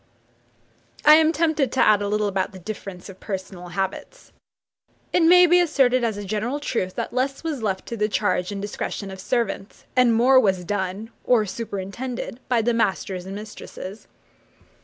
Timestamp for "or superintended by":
11.23-12.63